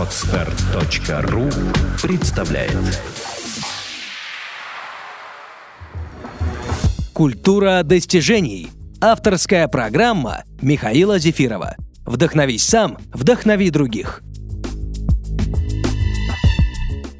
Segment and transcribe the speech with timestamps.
[0.00, 1.50] Отстар.ру
[2.02, 2.72] представляет
[7.12, 8.70] Культура достижений.
[9.02, 11.76] Авторская программа Михаила Зефирова.
[12.06, 14.22] Вдохновись сам, вдохнови других.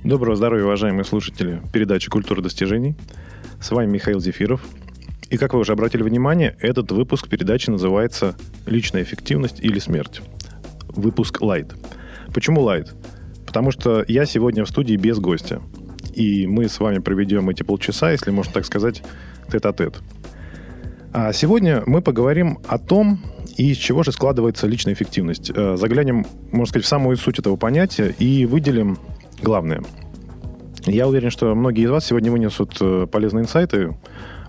[0.03, 2.97] Доброго здоровья, уважаемые слушатели передачи «Культура достижений».
[3.61, 4.63] С вами Михаил Зефиров.
[5.29, 10.23] И как вы уже обратили внимание, этот выпуск передачи называется «Личная эффективность или смерть».
[10.89, 11.75] Выпуск «Light».
[12.33, 12.95] Почему «Light»?
[13.47, 15.61] Потому что я сегодня в студии без гостя.
[16.15, 19.03] И мы с вами проведем эти полчаса, если можно так сказать,
[19.51, 20.01] тет-а-тет.
[21.13, 23.21] А сегодня мы поговорим о том,
[23.57, 25.51] из чего же складывается личная эффективность.
[25.55, 28.99] Э, заглянем, можно сказать, в самую суть этого понятия и выделим
[29.43, 29.83] главное.
[30.87, 33.97] Я уверен, что многие из вас сегодня вынесут э, полезные инсайты,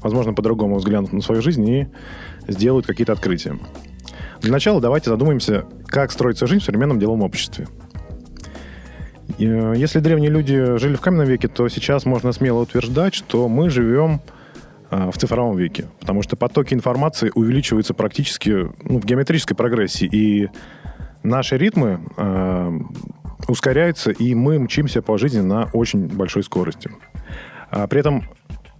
[0.02, 1.88] возможно, по-другому взглянут на свою жизнь и
[2.48, 3.58] сделают какие-то открытия.
[4.42, 7.68] Для начала давайте задумаемся, как строится жизнь в современном деловом обществе.
[9.38, 13.70] Э, если древние люди жили в каменном веке, то сейчас можно смело утверждать, что мы
[13.70, 14.22] живем
[14.90, 18.50] э, в цифровом веке, потому что потоки информации увеличиваются практически
[18.84, 20.50] ну, в геометрической прогрессии, и
[21.24, 22.80] наши ритмы э,
[23.48, 26.90] ускоряются, и мы мчимся по жизни на очень большой скорости.
[27.70, 28.24] А при этом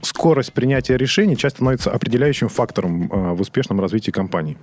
[0.02, 4.58] скорость принятия решений часто становится определяющим фактором э, в успешном развитии компании.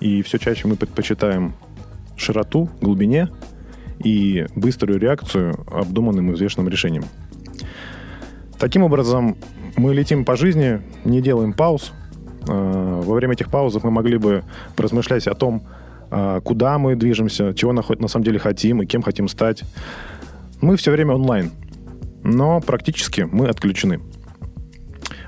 [0.00, 1.54] И все чаще мы предпочитаем
[2.18, 3.28] широту, глубине
[3.98, 7.04] и быструю реакцию обдуманным и взвешенным решением.
[8.58, 9.36] Таким образом,
[9.76, 11.92] мы летим по жизни, не делаем пауз.
[12.48, 14.44] Э, во время этих пауз мы могли бы
[14.76, 15.62] поразмышлять о том,
[16.10, 19.62] э, куда мы движемся, чего на самом деле хотим и кем хотим стать.
[20.60, 21.52] Мы все время онлайн,
[22.24, 24.00] но практически мы отключены.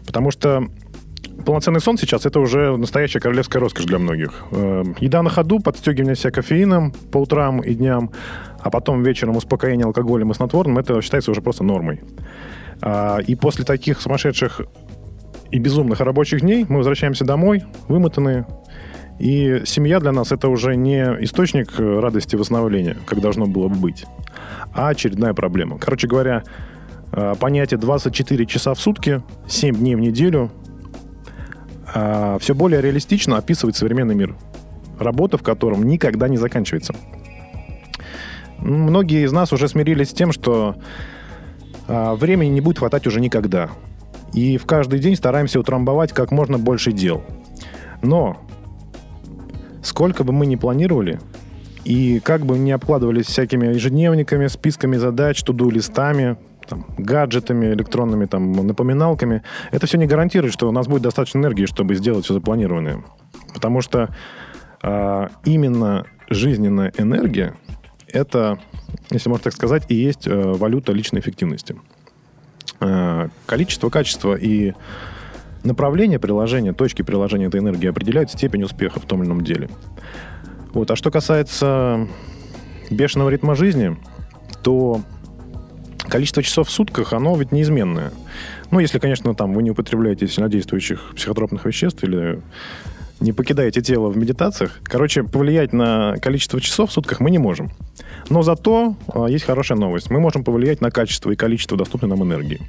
[0.06, 0.66] Потому что
[1.44, 4.44] полноценный сон сейчас это уже настоящая королевская роскошь для многих.
[4.52, 8.10] Э, еда на ходу, подстегивание себя кофеином по утрам и дням,
[8.60, 12.00] а потом вечером успокоение алкоголем и снотворным, это считается уже просто нормой.
[12.83, 14.62] А, и после таких сумасшедших
[15.51, 18.46] и безумных рабочих дней мы возвращаемся домой, вымотанные,
[19.18, 24.07] и семья для нас это уже не источник радости восстановления, как должно было бы быть,
[24.72, 25.78] а очередная проблема.
[25.78, 26.42] Короче говоря,
[27.12, 30.51] э, понятие 24 часа в сутки, 7 дней в неделю
[31.92, 34.36] а, все более реалистично описывает современный мир,
[34.98, 36.95] работа в котором никогда не заканчивается.
[38.58, 40.77] Многие из нас уже смирились с тем, что
[41.89, 43.70] а, времени не будет хватать уже никогда.
[44.33, 47.23] И в каждый день стараемся утрамбовать как можно больше дел.
[48.02, 48.39] Но
[49.83, 51.18] сколько бы мы ни планировали,
[51.84, 56.36] и как бы ни обкладывались всякими ежедневниками, списками задач, туду-листами,
[56.70, 59.42] там, гаджетами, электронными там, напоминалками,
[59.73, 63.03] это все не гарантирует, что у нас будет достаточно энергии, чтобы сделать все запланированное.
[63.53, 64.14] Потому что
[64.83, 67.55] э, именно жизненная энергия
[68.08, 68.58] это,
[69.11, 71.77] если можно так сказать, и есть э, валюта личной эффективности.
[72.81, 74.73] Э, количество, качество и
[75.64, 79.69] направление приложения, точки приложения этой энергии определяют степень успеха в том или ином деле.
[80.73, 80.91] Вот.
[80.91, 82.08] А что касается
[82.91, 83.97] бешеного ритма жизни,
[84.63, 85.02] то
[86.10, 88.12] количество часов в сутках, оно ведь неизменное.
[88.70, 92.40] Ну, если, конечно, там вы не употребляете сильнодействующих психотропных веществ или
[93.20, 94.80] не покидаете тело в медитациях.
[94.82, 97.70] Короче, повлиять на количество часов в сутках мы не можем.
[98.28, 100.10] Но зато а, есть хорошая новость.
[100.10, 102.60] Мы можем повлиять на качество и количество доступной нам энергии.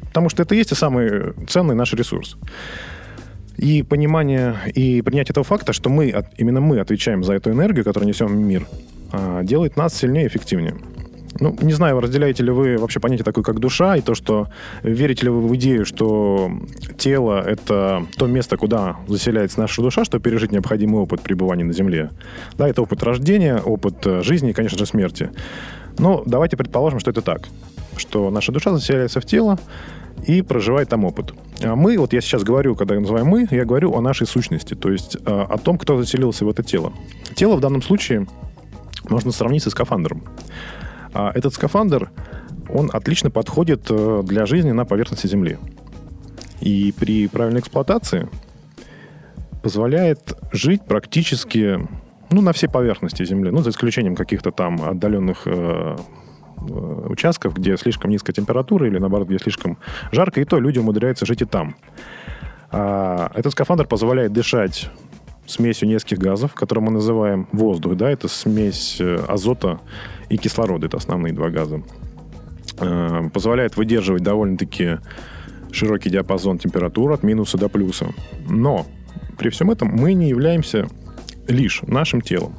[0.00, 2.36] Потому что это и есть самый ценный наш ресурс.
[3.56, 8.08] И понимание и принятие этого факта, что мы, именно мы отвечаем за эту энергию, которую
[8.08, 8.66] несем в мир,
[9.10, 10.74] а, делает нас сильнее и эффективнее.
[11.40, 14.48] Ну, не знаю, разделяете ли вы вообще понятие такое, как душа, и то, что
[14.82, 16.50] верите ли вы в идею, что
[16.98, 22.10] тело— это то место, куда заселяется наша душа, чтобы пережить необходимый опыт пребывания на Земле.
[22.58, 25.30] Да, это опыт рождения, опыт э, жизни и, конечно же, смерти.
[25.98, 27.48] Но давайте предположим, что это так,
[27.96, 29.58] что наша душа заселяется в тело
[30.26, 31.32] и проживает там опыт.
[31.62, 34.74] А мы, вот я сейчас говорю, когда я называю мы, я говорю о нашей сущности,
[34.74, 36.92] то есть э, о том, кто заселился в это тело.
[37.34, 38.26] Тело в данном случае
[39.08, 40.22] можно сравнить со скафандром.
[41.12, 42.10] А этот скафандр,
[42.68, 45.58] он отлично подходит э, для жизни на поверхности Земли.
[46.60, 48.28] И при правильной эксплуатации
[49.62, 51.86] позволяет жить практически
[52.30, 55.96] ну, на всей поверхности Земли, ну, за исключением каких-то там отдаленных э,
[56.56, 56.62] э,
[57.08, 59.78] участков, где слишком низкая температура или, наоборот, где слишком
[60.12, 61.76] жарко, и то люди умудряются жить и там.
[62.70, 64.90] А этот скафандр позволяет дышать
[65.46, 69.80] смесью нескольких газов, которые мы называем воздух, да, это смесь э, азота
[70.32, 71.82] и кислорода, это основные два газа.
[72.78, 74.98] Э, позволяет выдерживать довольно-таки
[75.70, 78.06] широкий диапазон температур от минуса до плюса.
[78.48, 78.86] Но
[79.36, 80.88] при всем этом мы не являемся
[81.48, 82.54] лишь нашим телом.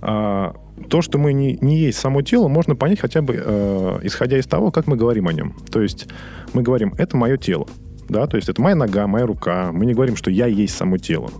[0.00, 0.56] А
[0.88, 4.46] то, что мы не, не есть само тело, можно понять хотя бы э, исходя из
[4.46, 5.54] того, как мы говорим о нем.
[5.70, 6.08] То есть
[6.52, 7.68] мы говорим, это мое тело.
[8.08, 9.70] Да, то есть это моя нога, моя рука.
[9.70, 11.30] Мы не говорим, что я есть само тело.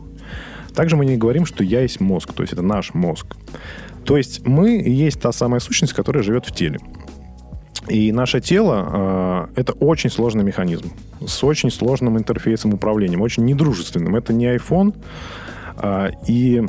[0.72, 3.26] Также мы не говорим, что я есть мозг, то есть это наш мозг.
[4.04, 6.78] То есть мы есть та самая сущность, которая живет в теле.
[7.88, 10.93] И наше тело э, это очень сложный механизм
[11.26, 14.14] с очень сложным интерфейсом управления, очень недружественным.
[14.14, 14.94] Это не iPhone.
[15.82, 16.64] Э, и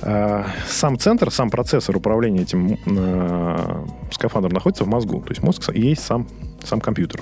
[0.00, 5.20] э, сам центр, сам процессор управления этим э, скафандром находится в мозгу.
[5.20, 6.26] То есть мозг есть сам,
[6.64, 7.20] сам компьютер.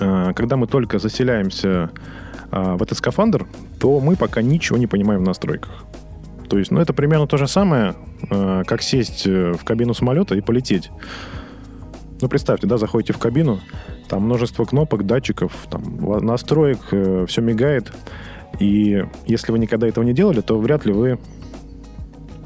[0.00, 1.90] Э, когда мы только заселяемся
[2.50, 3.46] э, в этот скафандр,
[3.80, 5.84] то мы пока ничего не понимаем в настройках.
[6.48, 7.94] То есть, ну, это примерно то же самое,
[8.30, 10.90] э, как сесть э, в кабину самолета и полететь.
[12.20, 13.60] Ну, представьте, да, заходите в кабину,
[14.08, 17.92] там множество кнопок, датчиков, там, настроек, э, все мигает.
[18.58, 21.18] И если вы никогда этого не делали, то вряд ли вы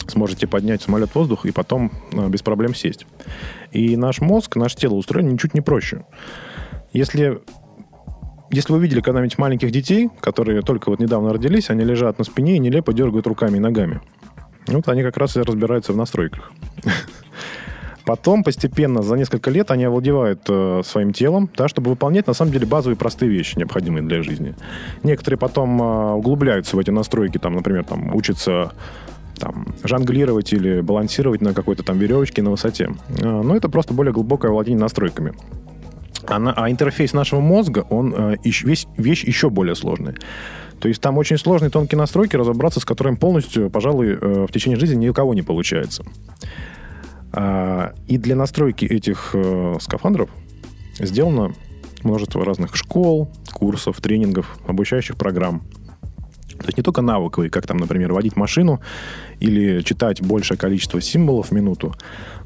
[0.08, 1.92] сможете поднять самолет в воздух и потом
[2.28, 3.06] без проблем сесть.
[3.70, 6.04] И наш мозг, наше тело устроено ничуть не проще.
[6.92, 7.40] Если,
[8.52, 12.56] если вы видели когда-нибудь маленьких детей, которые только вот недавно родились, они лежат на спине
[12.56, 14.00] и нелепо дергают руками и ногами.
[14.66, 16.52] Вот они как раз и разбираются в настройках.
[18.04, 22.52] Потом постепенно, за несколько лет, они овладевают э, своим телом, да, чтобы выполнять, на самом
[22.52, 24.54] деле, базовые простые вещи, необходимые для жизни.
[25.02, 28.72] Некоторые потом э, углубляются в эти настройки, там, например, там, учатся
[29.38, 32.90] там, жонглировать или балансировать на какой-то там веревочке на высоте.
[33.20, 35.32] Э, но это просто более глубокое владение настройками.
[36.26, 40.14] А, на, а интерфейс нашего мозга, он э, весь, вещь еще более сложная.
[40.80, 44.78] То есть там очень сложные тонкие настройки, разобраться с которыми полностью, пожалуй, э, в течение
[44.78, 46.04] жизни ни у кого не получается.
[47.32, 50.28] А, и для настройки этих э, скафандров
[50.98, 51.54] сделано
[52.02, 55.62] множество разных школ, курсов, тренингов, обучающих программ.
[56.58, 58.80] То есть не только навыковые, как там, например, водить машину
[59.40, 61.94] или читать большее количество символов в минуту,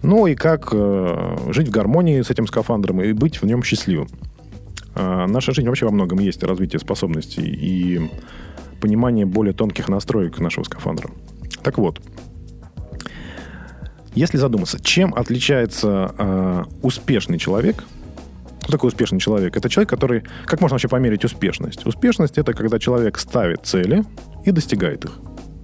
[0.03, 4.09] но и как э, жить в гармонии с этим скафандром и быть в нем счастливым.
[4.95, 8.11] Э, наша жизнь вообще во многом есть развитие способностей и
[8.81, 11.11] понимание более тонких настроек нашего скафандра.
[11.63, 12.01] Так вот,
[14.15, 17.85] если задуматься, чем отличается э, успешный человек?
[18.67, 19.57] Кто такой успешный человек?
[19.57, 20.25] Это человек, который...
[20.45, 21.87] Как можно вообще померить успешность?
[21.87, 24.03] Успешность— это когда человек ставит цели
[24.45, 25.21] и достигает их.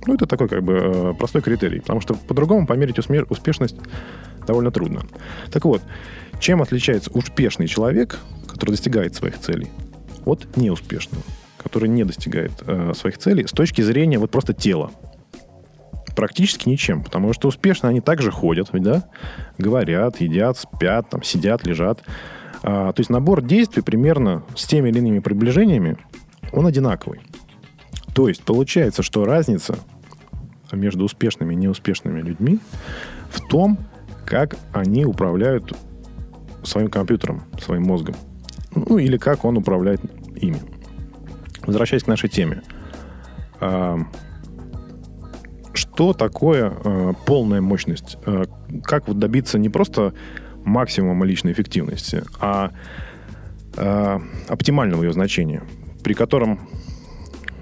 [0.07, 3.75] Ну, это такой как бы э, простой критерий, потому что по-другому померить успешность
[4.47, 5.03] довольно трудно.
[5.51, 5.83] Так вот,
[6.39, 9.69] чем отличается успешный человек, который достигает своих целей,
[10.25, 11.25] от неуспешного,
[11.61, 14.93] который не достигает э, своих целей с точки зрения вот просто тела?
[16.15, 19.09] Практически ничем, потому что успешно они также ходят, да,
[19.59, 22.05] говорят, едят, спят, там, сидят, лежат.
[22.63, 25.97] А, то есть набор действий примерно с теми или иными приближениями,
[26.53, 27.21] он одинаковый.
[28.15, 29.77] То есть получается, что разница
[30.71, 32.59] между успешными и неуспешными людьми
[33.31, 33.79] в том,
[34.25, 35.77] как они управляют
[36.63, 38.15] своим компьютером, своим мозгом.
[38.75, 40.01] Ну, или как он управляет
[40.37, 40.59] ими.
[41.67, 42.63] Возвращаясь к нашей теме.
[43.61, 43.99] А,
[45.75, 48.17] что такое э, полная мощность?
[48.27, 48.45] Э,
[48.83, 50.15] как вот добиться не просто
[50.65, 52.71] максимума личной эффективности, а
[53.77, 55.63] э, оптимального ее значения,
[56.03, 56.61] при котором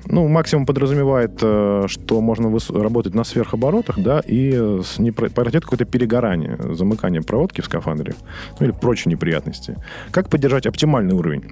[0.06, 6.56] ну, максимум подразумевает, э, что можно работать на сверхоборотах, да, и не произойдет какое-то перегорание,
[6.74, 8.14] замыкание проводки в скафандре,
[8.58, 9.76] ну, или прочие неприятности.
[10.10, 11.44] Как поддержать оптимальный уровень?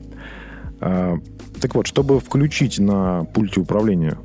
[0.80, 1.16] Э,
[1.61, 4.18] так вот, чтобы включить на пульте управления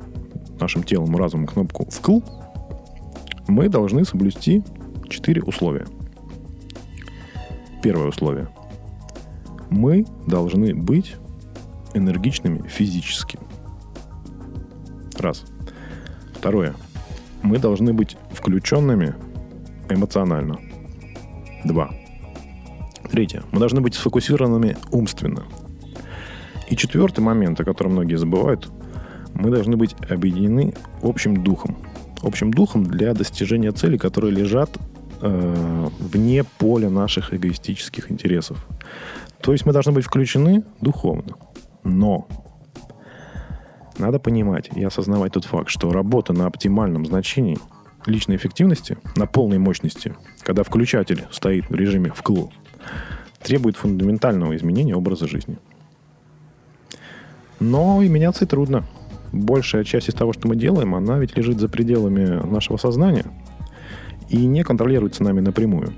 [0.60, 2.20] нашим телом и разумом кнопку «вкл»,
[3.46, 4.62] мы должны соблюсти
[5.08, 5.86] четыре условия.
[7.84, 8.48] Первое условие.
[9.68, 11.16] Мы должны быть
[11.92, 13.38] энергичными физически.
[15.18, 15.44] Раз.
[16.32, 16.74] Второе.
[17.42, 19.14] Мы должны быть включенными
[19.90, 20.58] эмоционально.
[21.66, 21.90] Два.
[23.10, 23.42] Третье.
[23.52, 25.42] Мы должны быть сфокусированными умственно.
[26.70, 28.66] И четвертый момент, о котором многие забывают,
[29.34, 30.72] мы должны быть объединены
[31.02, 31.76] общим духом.
[32.22, 34.70] Общим духом для достижения целей, которые лежат
[35.20, 38.64] э, вне поля наших эгоистических интересов.
[39.40, 41.34] То есть мы должны быть включены духовно.
[41.82, 42.26] Но
[43.98, 47.58] надо понимать и осознавать тот факт, что работа на оптимальном значении
[48.06, 52.48] личной эффективности, на полной мощности, когда включатель стоит в режиме вкл,
[53.42, 55.58] требует фундаментального изменения образа жизни.
[57.60, 58.84] Но и меняться и трудно
[59.34, 63.24] большая часть из того, что мы делаем, она ведь лежит за пределами нашего сознания
[64.28, 65.92] и не контролируется нами напрямую.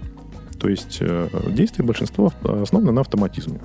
[0.59, 3.61] То есть э, действие большинства основано на автоматизме.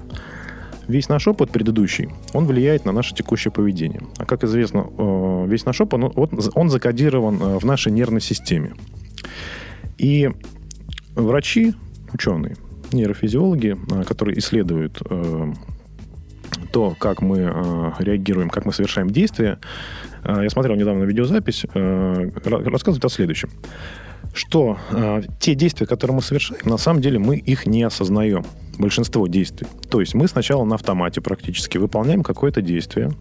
[0.88, 4.02] Весь наш опыт предыдущий, он влияет на наше текущее поведение.
[4.18, 6.02] А как известно, э, весь наш опыт,
[6.54, 8.74] он, закодирован э, в нашей нервной системе.
[9.98, 10.30] И
[11.16, 11.74] врачи,
[12.14, 12.58] ученые,
[12.92, 15.02] нейрофизиологи, которые исследуют
[16.74, 19.60] то, как мы реагируем, как мы совершаем действия,
[20.26, 23.50] я смотрел недавно видеозапись, рассказывают о следующем.
[24.34, 28.46] Что э, те действия, которые мы совершаем, на самом деле мы их не осознаем.
[28.78, 29.68] Большинство действий.
[29.90, 33.12] То есть мы сначала на автомате практически выполняем какое-то действие,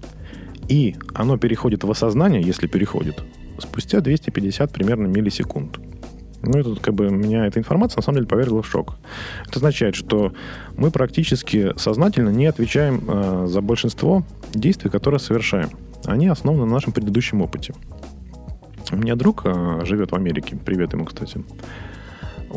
[0.68, 3.22] и оно переходит в осознание, если переходит,
[3.58, 5.80] спустя 250 примерно миллисекунд.
[6.42, 8.96] Ну, это как бы меня эта информация на самом деле поверила в шок.
[9.46, 10.32] Это означает, что
[10.76, 14.24] мы практически сознательно не отвечаем э, за большинство
[14.54, 15.70] действий, которые совершаем.
[16.06, 17.74] Они основаны на нашем предыдущем опыте.
[18.92, 20.56] У меня друг э, живет в Америке.
[20.56, 21.44] Привет ему, кстати.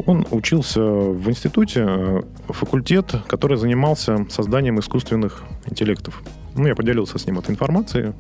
[0.07, 6.23] Он учился в институте, э, факультет, который занимался созданием искусственных интеллектов.
[6.55, 8.13] Ну, я поделился с ним этой информацией.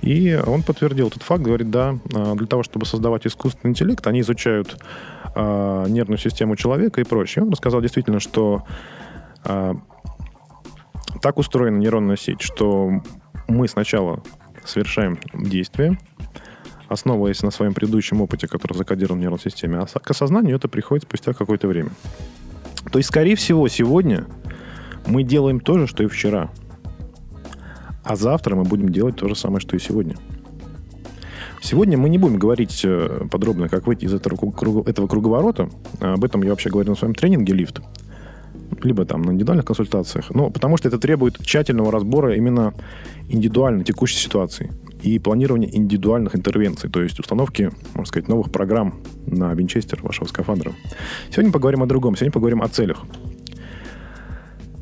[0.00, 4.20] И он подтвердил этот факт, говорит, да, а, для того, чтобы создавать искусственный интеллект, они
[4.20, 4.76] изучают
[5.34, 7.44] э, нервную систему человека и прочее.
[7.44, 8.64] Он рассказал действительно, что
[9.44, 9.74] э,
[11.20, 13.00] так устроена нейронная сеть, что
[13.46, 14.22] мы сначала
[14.64, 15.98] совершаем действие,
[16.92, 21.04] основываясь на своем предыдущем опыте, который закодирован в нервной системе, а к осознанию это приходит
[21.04, 21.90] спустя какое-то время.
[22.90, 24.26] То есть, скорее всего, сегодня
[25.06, 26.50] мы делаем то же, что и вчера–
[28.04, 30.16] а завтра мы будем делать то же самое, что и сегодня.
[31.60, 35.70] Сегодня мы не будем говорить э, подробно, как выйти из этого, круг, этого круговорота.
[36.00, 37.80] Об этом я вообще говорю на своем тренинге «Лифт».
[38.82, 40.30] Либо там на индивидуальных консультациях.
[40.30, 42.74] Но потому что это требует тщательного разбора именно
[43.28, 49.52] индивидуальной текущей ситуации и планирования индивидуальных интервенций, то есть установки, можно сказать, новых программ на
[49.54, 50.72] винчестер вашего скафандра.
[51.30, 52.14] Сегодня поговорим о другом.
[52.16, 53.04] Сегодня поговорим о целях.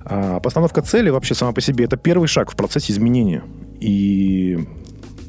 [0.05, 3.43] А постановка цели вообще сама по себе это первый шаг в процессе изменения
[3.81, 4.59] и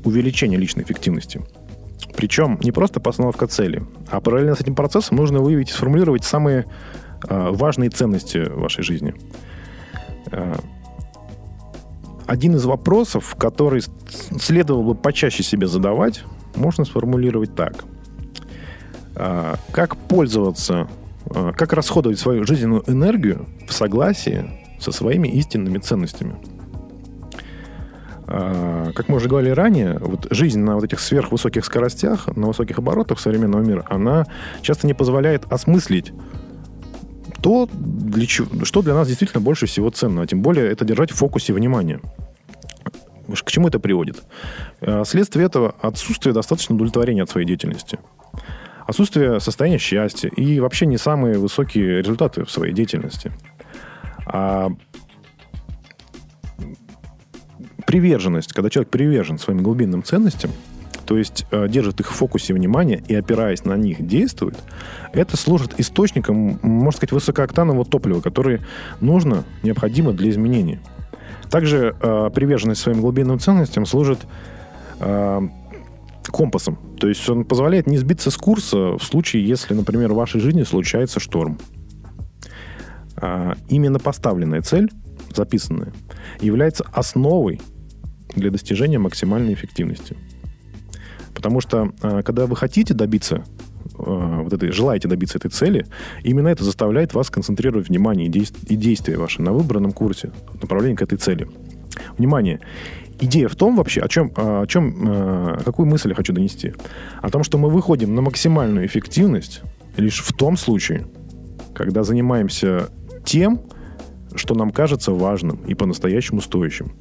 [0.03, 1.41] увеличения личной эффективности.
[2.15, 6.65] Причем не просто постановка цели, а параллельно с этим процессом нужно выявить и сформулировать самые
[7.27, 9.13] а, важные ценности вашей жизни.
[12.31, 13.83] Один из вопросов, который
[14.39, 16.23] следовало бы почаще себе задавать,
[16.55, 17.83] можно сформулировать так.
[19.17, 20.87] А, как пользоваться,
[21.25, 24.45] а, как расходовать свою жизненную энергию в согласии
[24.79, 26.37] со своими истинными ценностями.
[28.27, 32.79] А, как мы уже говорили ранее, вот жизнь на вот этих сверхвысоких скоростях, на высоких
[32.79, 34.25] оборотах современного мира, она
[34.61, 36.13] часто не позволяет осмыслить
[37.41, 41.11] то, для чего, что для нас действительно больше всего ценно, а тем более это держать
[41.11, 41.99] в фокусе внимания.
[43.35, 44.21] К чему это приводит?
[44.81, 47.99] А, следствие этого отсутствие достаточно удовлетворения от своей деятельности.
[48.87, 53.31] Отсутствие состояния счастья и вообще не самые высокие результаты в своей деятельности–
[54.25, 54.69] а
[57.85, 60.51] приверженность, когда человек привержен своим глубинным ценностям,
[61.05, 64.55] то есть э, держит их в фокусе внимания и, опираясь на них, действует,
[65.11, 68.61] это служит источником, можно сказать, высокооктанового топлива, которое
[69.01, 70.79] нужно, необходимо для изменения.
[71.51, 74.19] Также э, приверженность своим глубинным ценностям служит
[74.99, 75.41] э,
[76.31, 76.77] компасом.
[76.97, 80.63] То есть он позволяет не сбиться с курса в случае, если, например, в вашей жизни
[80.63, 81.59] случается шторм.
[83.17, 84.89] А, именно поставленная цель,
[85.35, 85.93] записанная,
[86.39, 87.59] является основой
[88.35, 90.15] для достижения максимальной эффективности.
[91.35, 93.43] Потому что, а, когда вы хотите добиться
[94.05, 95.85] вот этой, желаете добиться этой цели,
[96.23, 100.31] именно это заставляет вас концентрировать внимание и действия ваши на выбранном курсе,
[100.61, 101.47] направлении к этой цели.
[102.17, 102.59] Внимание!
[103.19, 106.73] Идея в том вообще, о чем, о чем, какую мысль я хочу донести?
[107.21, 109.61] О том, что мы выходим на максимальную эффективность
[109.95, 111.05] лишь в том случае,
[111.75, 112.89] когда занимаемся
[113.23, 113.61] тем,
[114.35, 116.93] что нам кажется важным и по-настоящему стоящим.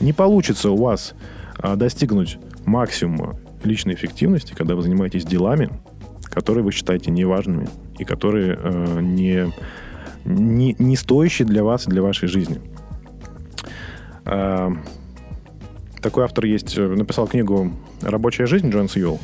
[0.00, 1.14] Не получится у вас
[1.58, 5.70] а, достигнуть максимума личной эффективности, когда вы занимаетесь делами,
[6.24, 9.52] которые вы считаете неважными и которые э, не,
[10.24, 12.60] не, не стоящие для вас и для вашей жизни.
[14.24, 14.70] Э,
[16.00, 17.72] такой автор есть, э, написал книгу
[18.02, 19.18] «Рабочая жизнь» Джон Сьюэлл.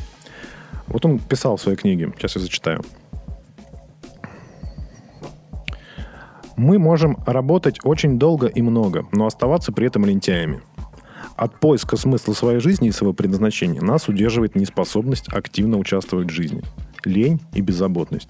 [0.87, 2.81] Вот он писал в своей книге, сейчас я зачитаю.
[6.57, 10.61] Мы можем работать очень долго и много, но оставаться при этом лентяями.
[11.35, 16.61] От поиска смысла своей жизни и своего предназначения нас удерживает неспособность активно участвовать в жизни,
[17.03, 18.29] лень и беззаботность.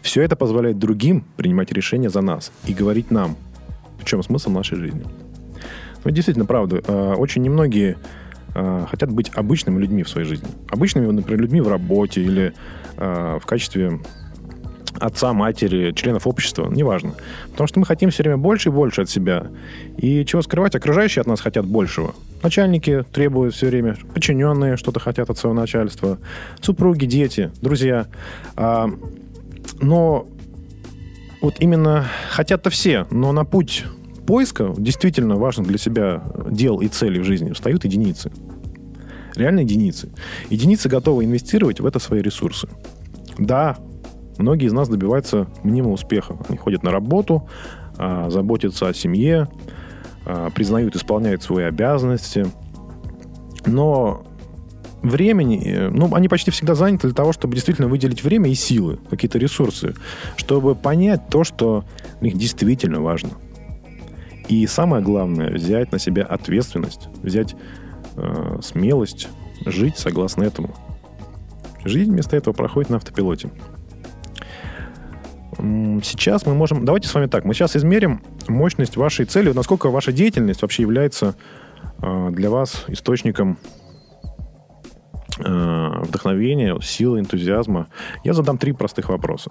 [0.00, 3.36] Все это позволяет другим принимать решения за нас и говорить нам,
[3.98, 5.04] в чем смысл нашей жизни.
[6.04, 7.98] Ну, действительно, правда, э, очень немногие
[8.54, 10.48] э, хотят быть обычными людьми в своей жизни.
[10.70, 12.54] Обычными, например, людьми в работе или
[12.96, 14.00] э, в качестве
[15.00, 17.14] отца, матери, членов общества, неважно.
[17.50, 19.48] Потому что мы хотим все время больше и больше от себя.
[19.96, 22.14] И чего скрывать, окружающие от нас хотят большего.
[22.42, 26.18] Начальники требуют все время, подчиненные что-то хотят от своего начальства,
[26.60, 28.06] супруги, дети, друзья.
[28.56, 28.90] А,
[29.80, 30.26] но
[31.40, 33.84] вот именно хотят-то все, но на путь
[34.26, 38.32] поиска действительно важных для себя дел и целей в жизни встают единицы.
[39.36, 40.08] Реально единицы.
[40.50, 42.68] Единицы готовы инвестировать в это свои ресурсы.
[43.38, 43.76] Да,
[44.38, 46.36] многие из нас добиваются мнимого успеха.
[46.48, 47.48] Они ходят на работу,
[47.98, 49.48] а, заботятся о семье,
[50.24, 52.46] а, признают, исполняют свои обязанности.
[53.64, 54.24] Но
[55.02, 58.98] времени, э, ну, они почти всегда заняты для того, чтобы действительно выделить время и силы,
[59.10, 59.94] какие-то ресурсы,
[60.36, 61.84] чтобы понять то, что
[62.20, 63.30] для них действительно важно.
[64.48, 67.54] И самое главное, взять на себя ответственность, взять
[68.16, 69.28] э, смелость
[69.64, 70.74] жить согласно этому.
[71.84, 73.50] Жизнь вместо этого проходит на автопилоте.
[75.56, 76.84] Сейчас мы можем...
[76.84, 77.44] Давайте с вами так.
[77.44, 81.34] Мы сейчас измерим мощность вашей цели, насколько ваша деятельность вообще является
[82.02, 83.58] э, для вас источником
[85.38, 87.88] э, вдохновения, силы, энтузиазма.
[88.22, 89.50] Я задам три простых вопроса.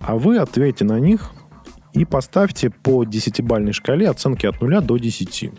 [0.00, 1.32] А вы ответьте на них
[1.94, 5.50] и поставьте по десятибальной шкале оценки от 0 до 10.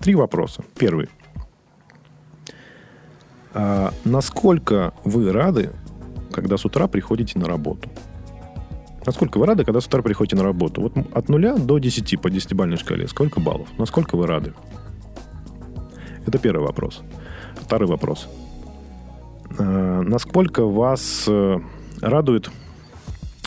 [0.00, 0.64] Три вопроса.
[0.78, 1.08] Первый.
[3.54, 5.70] А насколько вы рады,
[6.30, 7.88] когда с утра приходите на работу?
[9.08, 10.82] Насколько вы рады, когда с утра приходите на работу?
[10.82, 13.08] Вот от 0 до 10 по 10-бальной шкале.
[13.08, 13.66] Сколько баллов?
[13.78, 14.52] Насколько вы рады?
[16.26, 17.00] Это первый вопрос.
[17.54, 18.28] Второй вопрос.
[19.58, 21.58] А, насколько вас э,
[22.02, 22.50] радует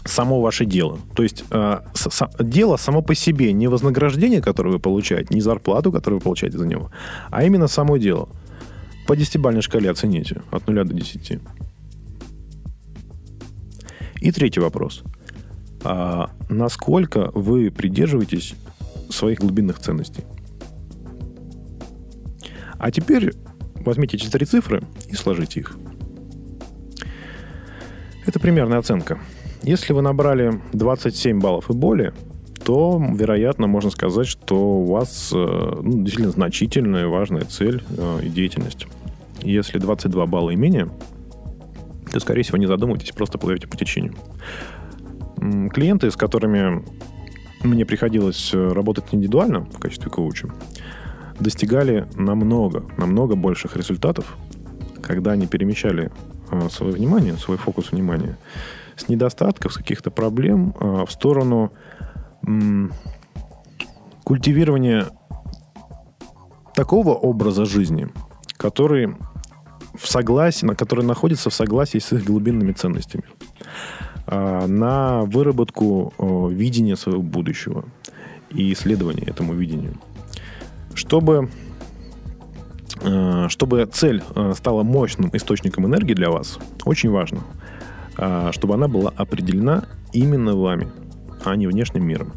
[0.04, 0.98] само ваше дело.
[1.14, 5.92] То есть э, с, дело само по себе, не вознаграждение, которое вы получаете, не зарплату,
[5.92, 6.90] которую вы получаете за него,
[7.30, 8.30] а именно само дело.
[9.06, 11.40] По десятибалльной шкале оцените от 0 до 10.
[14.22, 15.04] И третий вопрос.
[15.84, 18.56] А насколько вы придерживаетесь
[19.10, 20.24] своих глубинных ценностей?
[22.78, 23.34] А теперь
[23.76, 25.78] возьмите эти три цифры и сложите их.
[28.26, 29.20] Это примерная оценка.
[29.64, 32.14] Если вы набрали 27 баллов и более,
[32.64, 38.30] то, вероятно, можно сказать, что у вас э, ну, действительно значительная важная цель э, и
[38.30, 38.88] деятельность.
[39.42, 40.90] Если 22 балла и менее,
[42.12, 44.16] то, скорее всего, не задумывайтесь, просто плывете по течению.
[45.72, 46.84] Клиенты, с которыми
[47.64, 50.50] мне приходилось э, работать индивидуально в качестве коуча,
[51.40, 54.38] достигали намного, намного больших результатов,
[55.02, 56.12] когда они перемещали
[56.70, 58.38] свое внимание, свой фокус внимания
[58.96, 61.72] с недостатков, с каких-то проблем а, в сторону
[64.24, 65.08] культивирования
[66.74, 68.10] такого образа жизни,
[68.58, 69.16] который
[69.96, 73.26] в согласии, который находится в согласии с их глубинными ценностями,
[74.28, 76.14] на выработку
[76.50, 77.86] видения своего будущего
[78.50, 79.96] и исследования этому видению.
[80.94, 81.50] Чтобы,
[83.04, 84.22] а, чтобы цель
[84.56, 87.42] стала мощным источником энергии для вас, очень важно–
[88.52, 90.90] чтобы она была определена именно вами,
[91.44, 92.34] а не внешним миром.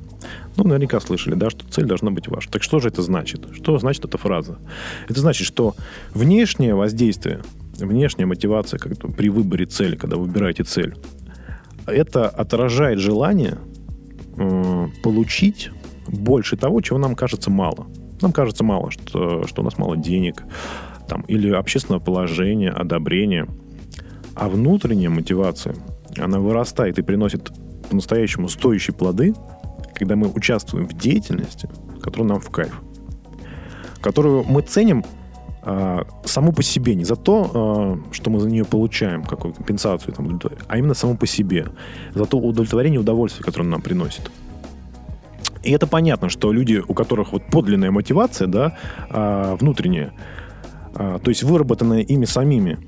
[0.57, 2.51] Ну, наверняка слышали, да, что цель должна быть ваша.
[2.51, 3.47] Так что же это значит?
[3.53, 4.59] Что значит эта фраза?
[5.09, 5.75] Это значит, что
[6.15, 7.43] внешнее воздействие,
[7.77, 10.97] внешняя мотивация как при выборе цели, когда вы выбираете цель,
[11.87, 13.59] это отражает желание
[14.37, 15.71] э, получить
[16.07, 17.87] больше того, чего нам кажется мало.
[18.21, 20.43] Нам кажется мало, что, что у нас мало денег,
[21.09, 23.47] там, или общественного положения, одобрения–
[24.35, 25.77] а внутренняя мотивация,
[26.19, 27.53] она вырастает и приносит
[27.89, 29.35] по-настоящему стоящие плоды,
[29.95, 31.69] когда мы участвуем в деятельности,
[32.03, 32.81] которая нам в кайф.
[34.01, 35.05] Которую мы ценим
[35.67, 40.13] а, саму по себе, не за то, а, что мы за нее получаем, какую компенсацию,
[40.13, 41.67] там, а именно саму по себе.
[42.15, 44.31] За то удовлетворение и удовольствие, которое он нам приносит.
[45.63, 48.77] И это понятно, что люди, у которых вот подлинная мотивация, да,
[49.09, 50.13] а, внутренняя,
[50.93, 52.79] то есть выработанная ими самими,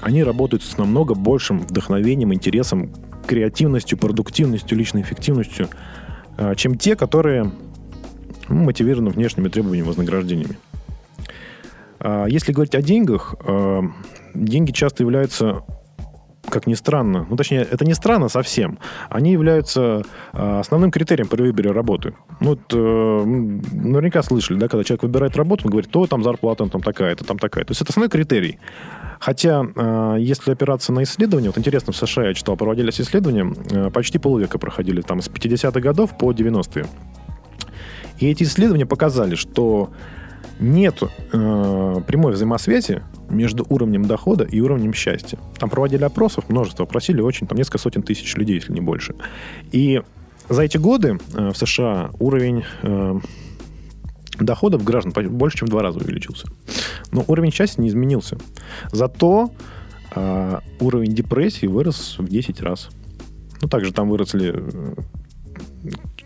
[0.00, 2.92] они работают с намного большим вдохновением, интересом,
[3.28, 5.68] креативностью, продуктивностью, личной эффективностью,
[6.56, 7.52] чем те, которые
[8.48, 10.56] ну, мотивированы внешними требованиями, вознаграждениями.
[12.04, 13.80] А если говорить о деньгах, э,
[14.34, 15.64] деньги часто являются
[16.50, 20.02] как ни странно, ну, точнее, это не странно совсем, они являются
[20.34, 22.12] э, основным критерием при выборе работы.
[22.40, 26.68] Ну, вот, э, наверняка слышали, да, когда человек выбирает работу, он говорит, то там зарплата
[26.68, 27.64] там такая-то, там такая.
[27.64, 28.58] То есть это основной критерий.
[29.18, 29.64] Хотя,
[30.18, 35.00] если опираться на исследования, вот интересно, в США я читал, проводились исследования, почти полвека проходили,
[35.00, 36.84] там, с 50-х годов по 90-е.
[38.18, 39.90] И эти исследования показали, что
[40.60, 45.38] нет э, прямой взаимосвязи между уровнем дохода и уровнем счастья.
[45.58, 49.14] Там проводили опросов, множество, опросили очень, там несколько сотен тысяч людей, если не больше.
[49.72, 50.02] И
[50.48, 53.20] за эти годы э, в США уровень э,
[54.38, 56.48] доходов граждан больше, чем в два раза увеличился.
[57.12, 58.38] Но уровень счастья не изменился.
[58.92, 59.50] Зато
[60.14, 62.88] э, уровень депрессии вырос в 10 раз.
[63.62, 64.94] Ну, также там выросли э,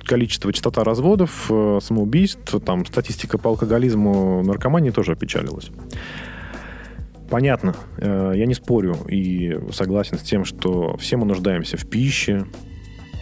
[0.08, 5.70] количество, частота разводов, э, самоубийств, там статистика по алкоголизму, наркомании тоже опечалилась.
[7.30, 12.46] Понятно, э, я не спорю и согласен с тем, что все мы нуждаемся в пище,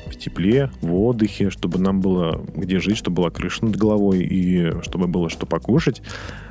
[0.07, 4.81] в тепле, в отдыхе, чтобы нам было где жить, чтобы была крыша над головой и
[4.83, 6.03] чтобы было что покушать.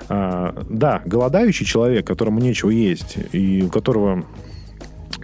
[0.09, 4.25] А, да, голодающий человек, которому нечего есть, и у которого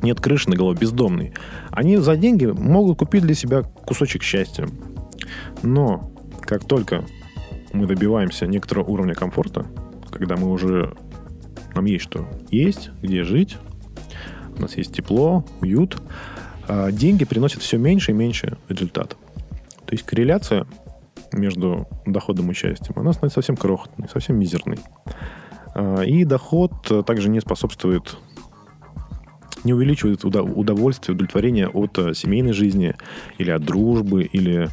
[0.02, 1.34] нет крыши на голове, бездомный,
[1.70, 4.68] они за деньги могут купить для себя кусочек счастья.
[5.64, 7.06] Но как только
[7.74, 9.66] мы добиваемся некоторого уровня комфорта,
[10.12, 10.94] когда мы уже
[11.74, 13.58] нам есть что есть, где жить,
[14.58, 16.02] у нас есть тепло, уют,
[16.68, 19.18] а деньги приносят все меньше и меньше результат.
[19.86, 20.68] То есть корреляция
[21.32, 24.80] между доходом и счастьем, она становится совсем крохотной, совсем мизерной.
[25.74, 28.18] А, и доход также не способствует,
[29.64, 32.96] не увеличивает удовольствие, удовлетворение от э, семейной жизни
[33.38, 34.70] или от дружбы, или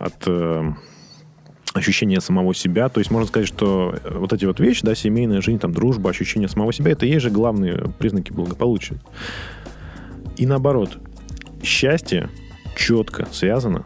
[0.00, 0.72] от э,
[1.74, 2.88] ощущение самого себя.
[2.88, 6.10] То есть можно сказать, что э, вот эти вот вещи, да, семейная жизнь, там, дружба,
[6.10, 9.00] ощущение самого себя, это и есть же главные признаки благополучия.
[10.36, 10.98] И наоборот,
[11.62, 12.30] счастье
[12.76, 13.84] четко связано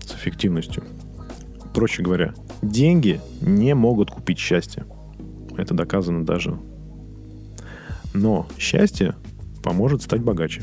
[0.00, 0.84] с эффективностью.
[1.74, 4.84] Проще говоря, деньги не могут купить счастье.
[5.56, 6.58] Это доказано даже.
[8.12, 9.14] Но счастье
[9.62, 10.62] поможет стать богаче.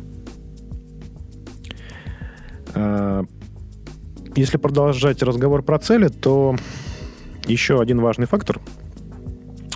[4.36, 6.56] Если продолжать разговор про цели, то
[7.48, 8.62] еще один важный фактор,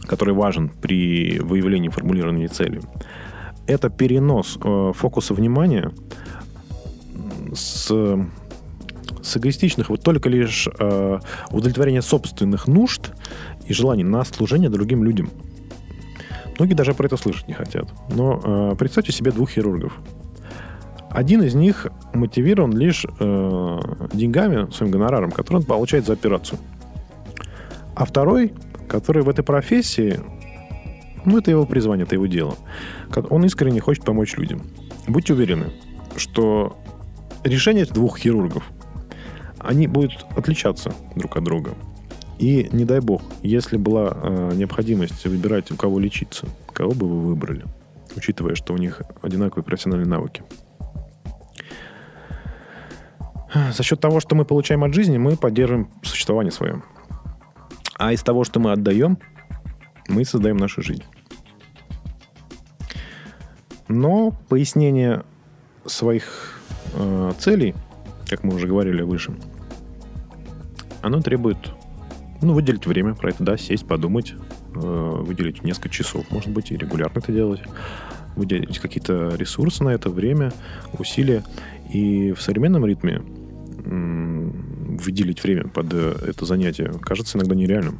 [0.08, 2.82] который важен при выявлении и формулировании цели,
[3.68, 5.92] это перенос э, фокуса внимания
[7.54, 7.88] с,
[9.22, 11.20] с эгоистичных вот только лишь э,
[11.52, 13.12] удовлетворения собственных нужд
[13.68, 15.32] и желаний на служение другим людям.
[16.58, 17.90] Многие даже про это слышать не хотят.
[18.10, 20.00] Но э, представьте себе двух хирургов.
[21.16, 23.80] Один из них мотивирован лишь э,
[24.12, 26.60] деньгами, своим гонораром, который он получает за операцию.
[27.96, 28.52] А второй,
[28.90, 30.20] который в этой профессии,
[31.24, 32.56] ну, это его призвание, это его дело.
[33.30, 34.64] Он искренне хочет помочь людям.
[35.08, 35.68] Будьте уверены,
[36.18, 36.76] что
[37.46, 38.70] решения двух хирургов,
[39.60, 41.76] они будут отличаться друг от друга.
[42.40, 47.22] И не дай бог, если была э, необходимость выбирать, у кого лечиться, кого бы вы
[47.22, 47.64] выбрали,
[48.18, 50.44] учитывая, что у них одинаковые профессиональные навыки.
[53.56, 56.84] За счет того, что мы получаем от жизни, мы поддерживаем существование свое.
[57.98, 59.18] А из того, что мы отдаем,
[60.10, 61.04] мы создаем нашу жизнь.
[63.88, 65.24] Но пояснение
[65.86, 66.60] своих
[66.94, 67.76] э, целей,
[68.28, 69.34] как мы уже говорили выше,
[71.02, 71.58] оно требует
[72.42, 74.34] ну, выделить время про это, да, сесть, подумать,
[74.74, 77.62] э, выделить несколько часов, может быть, и регулярно это делать,
[78.36, 80.52] выделить какие-то ресурсы на это, время,
[80.98, 81.44] усилия.
[81.94, 83.22] И в современном ритме
[83.86, 88.00] выделить время под э, это занятие кажется иногда нереальным.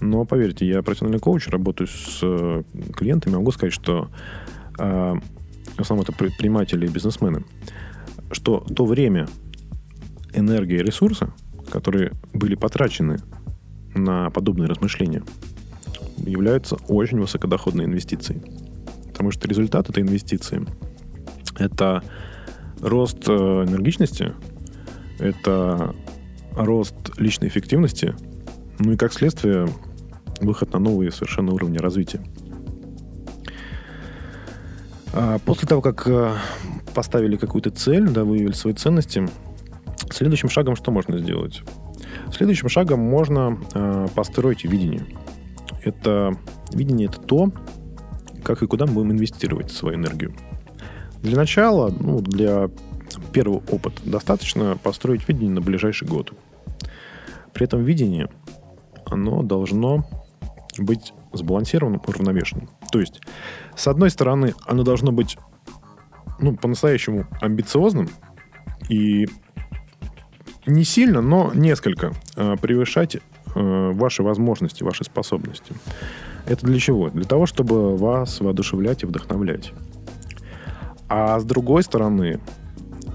[0.00, 2.62] Но поверьте, я профессиональный коуч, работаю с э,
[2.94, 4.08] клиентами, могу сказать, что
[4.78, 5.14] э,
[5.76, 7.44] в основном это предприниматели и бизнесмены,
[8.32, 9.28] что то время,
[10.32, 11.28] энергия и ресурсы,
[11.70, 13.18] которые были потрачены
[13.94, 15.22] на подобные размышления,
[16.16, 18.40] являются очень высокодоходной инвестицией.
[19.08, 20.64] Потому что результат этой инвестиции–
[21.58, 22.02] это
[22.80, 24.32] рост э, энергичности,
[25.18, 25.94] это
[26.54, 28.14] рост личной эффективности,
[28.78, 29.68] ну и как следствие
[30.40, 32.22] выход на новые совершенно уровни развития.
[35.12, 36.32] А после того, как э,
[36.94, 39.28] поставили какую-то цель, да, выявили свои ценности,
[40.10, 41.62] следующим шагом что можно сделать?
[42.32, 45.04] Следующим шагом можно э, построить видение.
[45.82, 46.36] Это
[46.72, 47.52] видение это то,
[48.44, 50.34] как и куда мы будем инвестировать свою энергию.
[51.22, 52.70] Для начала, ну, для
[53.32, 56.32] первого опыта достаточно построить видение на ближайший год.
[57.52, 58.28] При этом видение,
[59.04, 60.06] оно должно
[60.78, 62.68] быть сбалансированным, уравновешенным.
[62.90, 63.20] То есть,
[63.76, 65.36] с одной стороны, оно должно быть
[66.38, 68.08] ну, по-настоящему амбициозным
[68.88, 69.28] и
[70.66, 73.20] не сильно, но несколько э, превышать э,
[73.54, 75.74] ваши возможности, ваши способности.
[76.46, 77.10] Это для чего?
[77.10, 79.72] Для того, чтобы вас воодушевлять и вдохновлять.
[81.10, 82.40] А с другой стороны,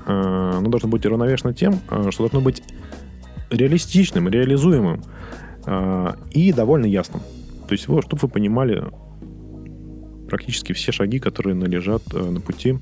[0.05, 2.61] э, оно должно быть равновешено тем, э, что должно быть
[3.49, 5.01] реалистичным, реализуемым.
[5.67, 7.21] а, и довольно ясным.
[7.67, 8.83] То есть, вот, чтобы вы понимали
[10.29, 12.77] практически все шаги, которые належат э, на пути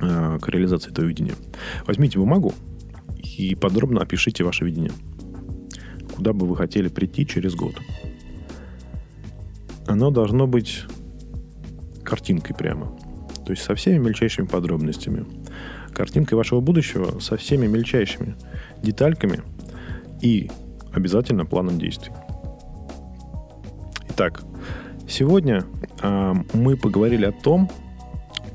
[0.00, 1.34] э, к реализации этого видения.
[1.86, 2.54] Возьмите бумагу
[3.22, 4.90] и подробно опишите ваше видение.
[6.16, 7.74] Куда бы вы хотели прийти через год.
[9.86, 10.82] Оно должно быть
[12.02, 12.96] картинкой прямо.
[13.44, 15.24] То есть со всеми мельчайшими подробностями.
[15.92, 18.36] Картинкой вашего будущего со всеми мельчайшими
[18.82, 19.42] детальками
[20.20, 20.50] и
[20.92, 22.12] обязательно планом действий.
[24.10, 24.42] Итак,
[25.08, 25.64] сегодня
[26.02, 27.70] э, мы поговорили о том,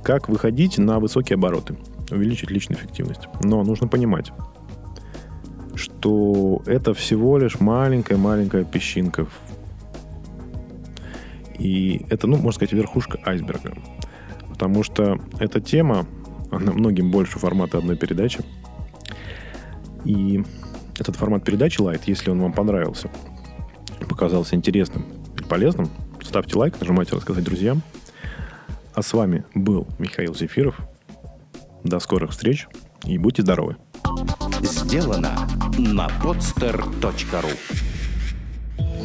[0.03, 1.75] как выходить на высокие обороты,
[2.11, 3.27] увеличить личную эффективность.
[3.43, 4.31] Но нужно понимать,
[5.75, 9.27] что это всего лишь маленькая-маленькая песчинка.
[11.59, 13.73] И это, ну, можно сказать, верхушка айсберга.
[14.57, 16.07] Потому что эта тема,
[16.49, 18.39] она многим больше формата одной передачи.
[20.03, 20.43] И
[20.97, 23.11] этот формат передачи Light, если он вам понравился,
[24.09, 25.05] показался интересным
[25.39, 25.91] и полезным,
[26.23, 27.83] ставьте лайк, нажимайте «Рассказать друзьям».
[28.95, 30.79] А с вами был Михаил Зефиров.
[31.83, 32.67] До скорых встреч
[33.05, 33.77] и будьте здоровы.
[34.63, 35.37] Сделано
[35.77, 37.96] на podster.ru